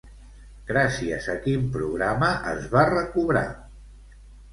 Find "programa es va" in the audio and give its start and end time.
1.75-2.87